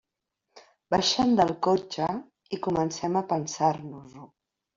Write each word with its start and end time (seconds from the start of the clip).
Baixem 0.95 1.35
del 1.39 1.53
cotxe 1.67 2.07
i 2.57 2.59
comencem 2.69 3.21
a 3.21 3.25
pensar-nos-ho. 3.37 4.27